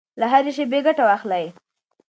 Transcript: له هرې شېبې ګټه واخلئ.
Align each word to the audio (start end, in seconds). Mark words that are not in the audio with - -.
له 0.19 0.25
هرې 0.31 0.51
شېبې 0.57 0.79
ګټه 0.87 1.03
واخلئ. 1.05 1.45